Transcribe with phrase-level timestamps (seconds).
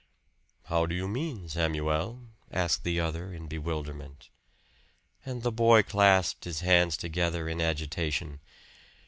[0.63, 4.31] "How do you mean, Samuel?" asked the other in bewilderment.
[5.27, 8.39] And the boy clasped his hands together in his agitation.